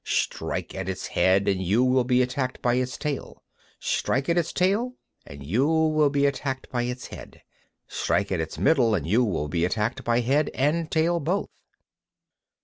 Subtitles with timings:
[0.03, 3.43] Strike at its head, and you will be attacked by its tail;
[3.79, 4.93] strike at its tail,
[5.27, 7.43] and you will be attacked by its head;
[7.87, 11.51] strike at its middle, and you will be attacked by head and tail both.